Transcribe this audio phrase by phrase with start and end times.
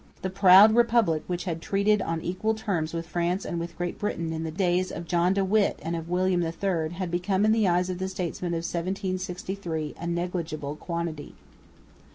[0.23, 4.33] The proud Republic, which had treated on equal terms with France and with Great Britain
[4.33, 7.67] in the days of John de Witt and of William III, had become in the
[7.67, 11.35] eyes of the statesmen of 1763 a negligible quantity.